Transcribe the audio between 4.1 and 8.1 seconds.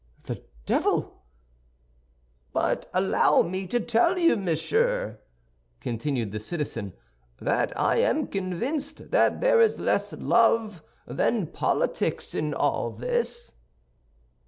you, monsieur," continued the citizen, "that I